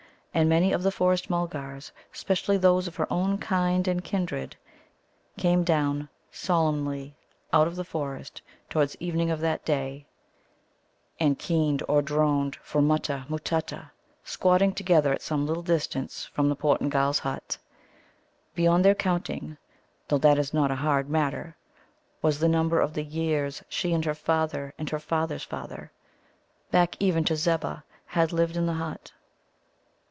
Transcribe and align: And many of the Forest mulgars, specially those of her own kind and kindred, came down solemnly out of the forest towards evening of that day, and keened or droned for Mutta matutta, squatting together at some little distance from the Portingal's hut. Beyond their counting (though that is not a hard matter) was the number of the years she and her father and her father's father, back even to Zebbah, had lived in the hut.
And 0.33 0.47
many 0.47 0.71
of 0.71 0.81
the 0.81 0.91
Forest 0.93 1.29
mulgars, 1.29 1.91
specially 2.13 2.55
those 2.55 2.87
of 2.87 2.95
her 2.95 3.07
own 3.11 3.37
kind 3.37 3.85
and 3.85 4.01
kindred, 4.01 4.55
came 5.37 5.65
down 5.65 6.07
solemnly 6.31 7.15
out 7.51 7.67
of 7.67 7.75
the 7.75 7.83
forest 7.83 8.41
towards 8.69 8.95
evening 9.01 9.29
of 9.29 9.41
that 9.41 9.65
day, 9.65 10.05
and 11.19 11.37
keened 11.37 11.83
or 11.85 12.01
droned 12.01 12.55
for 12.63 12.81
Mutta 12.81 13.25
matutta, 13.27 13.91
squatting 14.23 14.73
together 14.73 15.11
at 15.11 15.21
some 15.21 15.45
little 15.45 15.61
distance 15.61 16.23
from 16.27 16.47
the 16.47 16.55
Portingal's 16.55 17.19
hut. 17.19 17.57
Beyond 18.55 18.85
their 18.85 18.95
counting 18.95 19.57
(though 20.07 20.17
that 20.19 20.39
is 20.39 20.53
not 20.53 20.71
a 20.71 20.75
hard 20.75 21.09
matter) 21.09 21.57
was 22.21 22.39
the 22.39 22.47
number 22.47 22.79
of 22.79 22.93
the 22.93 23.03
years 23.03 23.63
she 23.67 23.91
and 23.93 24.05
her 24.05 24.15
father 24.15 24.73
and 24.77 24.89
her 24.91 24.99
father's 24.99 25.43
father, 25.43 25.91
back 26.71 26.95
even 27.01 27.25
to 27.25 27.35
Zebbah, 27.35 27.83
had 28.05 28.31
lived 28.31 28.55
in 28.55 28.65
the 28.65 28.75
hut. 28.75 29.11